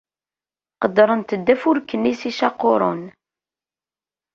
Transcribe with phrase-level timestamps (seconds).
[0.81, 3.01] Qeddrent-d afurk-nni s yicaquren.